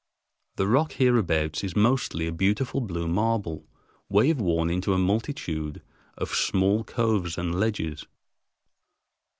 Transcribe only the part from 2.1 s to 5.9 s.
a beautiful blue marble, waveworn into a multitude